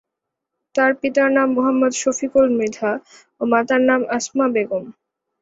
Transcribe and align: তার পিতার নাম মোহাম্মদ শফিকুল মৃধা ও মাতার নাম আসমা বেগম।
তার 0.75 0.91
পিতার 1.01 1.29
নাম 1.31 1.47
মোহাম্মদ 1.55 1.93
শফিকুল 2.01 2.47
মৃধা 2.57 2.91
ও 3.41 3.51
মাতার 3.51 3.81
নাম 3.89 4.01
আসমা 4.15 4.45
বেগম। 4.53 4.85